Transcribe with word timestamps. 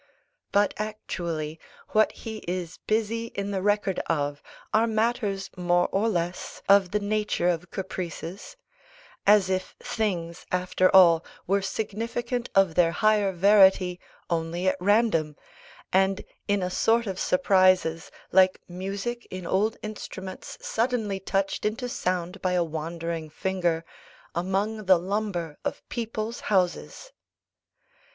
But, 0.51 0.73
actually, 0.77 1.59
what 1.89 2.11
he 2.11 2.39
is 2.47 2.77
busy 2.87 3.27
in 3.35 3.51
the 3.51 3.61
record 3.61 3.99
of, 4.07 4.41
are 4.73 4.87
matters 4.87 5.51
more 5.55 5.89
or 5.91 6.09
less 6.09 6.63
of 6.67 6.89
the 6.89 6.99
nature 6.99 7.47
of 7.47 7.69
caprices; 7.69 8.57
as 9.27 9.47
if 9.47 9.75
things, 9.83 10.43
after 10.51 10.89
all, 10.89 11.23
were 11.45 11.61
significant 11.61 12.49
of 12.55 12.73
their 12.73 12.89
higher 12.91 13.31
verity 13.31 13.99
only 14.27 14.67
at 14.67 14.75
random, 14.81 15.35
and 15.93 16.25
in 16.47 16.63
a 16.63 16.71
sort 16.71 17.05
of 17.05 17.19
surprises, 17.19 18.09
like 18.31 18.59
music 18.67 19.27
in 19.29 19.45
old 19.45 19.77
instruments 19.83 20.57
suddenly 20.61 21.19
touched 21.19 21.63
into 21.63 21.87
sound 21.87 22.41
by 22.41 22.53
a 22.53 22.63
wandering 22.63 23.29
finger, 23.29 23.85
among 24.33 24.85
the 24.85 24.97
lumber 24.97 25.59
of 25.63 25.87
people's 25.89 26.39
houses. 26.39 27.11